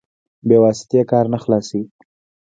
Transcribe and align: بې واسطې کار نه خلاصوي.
بې 0.47 0.57
واسطې 0.63 1.01
کار 1.11 1.25
نه 1.33 1.37
خلاصوي. 1.43 1.85